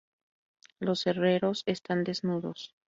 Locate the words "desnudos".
2.03-2.73